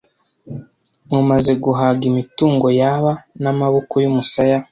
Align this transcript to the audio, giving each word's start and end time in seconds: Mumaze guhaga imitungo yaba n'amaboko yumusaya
Mumaze 1.11 1.51
guhaga 1.63 2.03
imitungo 2.11 2.67
yaba 2.79 3.11
n'amaboko 3.41 3.93
yumusaya 4.03 4.57